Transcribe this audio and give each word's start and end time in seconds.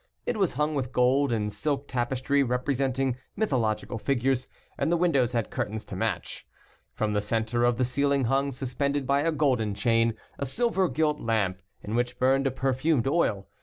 It 0.25 0.35
was 0.37 0.53
hung 0.53 0.73
with 0.73 0.91
gold 0.91 1.31
and 1.31 1.53
silk 1.53 1.87
tapestry, 1.87 2.41
representing 2.41 3.17
mythological 3.35 3.99
figures 3.99 4.47
and 4.75 4.91
the 4.91 4.97
windows 4.97 5.33
had 5.33 5.51
curtains 5.51 5.85
to 5.85 5.95
match. 5.95 6.47
From 6.95 7.13
the 7.13 7.21
center 7.21 7.63
of 7.63 7.77
the 7.77 7.85
ceiling 7.85 8.23
hung, 8.23 8.51
suspended 8.51 9.05
by 9.05 9.21
a 9.21 9.31
golden 9.31 9.75
chain, 9.75 10.15
a 10.39 10.45
silver 10.47 10.89
gilt 10.89 11.19
lamp, 11.19 11.61
in 11.83 11.93
which 11.93 12.17
burned 12.17 12.47
a 12.47 12.51
perfumed 12.51 13.05
oil. 13.05 13.47